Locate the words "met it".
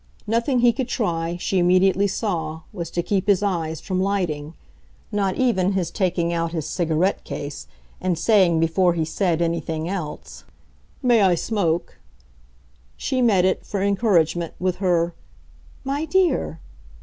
13.21-13.63